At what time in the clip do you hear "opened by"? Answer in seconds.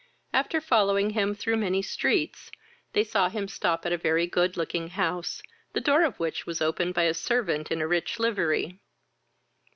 6.59-7.03